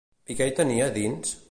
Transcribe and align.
I 0.33 0.37
què 0.39 0.47
hi 0.51 0.55
tenia 0.61 0.87
a 0.89 0.95
dins? 0.97 1.39